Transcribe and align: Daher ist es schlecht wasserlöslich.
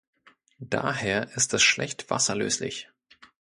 Daher 0.63 1.29
ist 1.35 1.53
es 1.53 1.61
schlecht 1.61 2.09
wasserlöslich. 2.09 2.89